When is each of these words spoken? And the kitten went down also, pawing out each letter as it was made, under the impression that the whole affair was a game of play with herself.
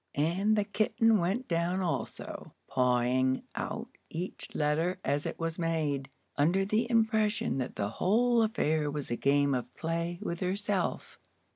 And 0.15 0.55
the 0.57 0.63
kitten 0.63 1.19
went 1.19 1.47
down 1.47 1.79
also, 1.81 2.55
pawing 2.67 3.43
out 3.53 3.87
each 4.09 4.49
letter 4.55 4.99
as 5.05 5.27
it 5.27 5.37
was 5.37 5.59
made, 5.59 6.09
under 6.37 6.65
the 6.65 6.89
impression 6.89 7.59
that 7.59 7.75
the 7.75 7.89
whole 7.89 8.41
affair 8.41 8.89
was 8.89 9.11
a 9.11 9.15
game 9.15 9.53
of 9.53 9.71
play 9.77 10.17
with 10.23 10.39
herself. 10.39 11.19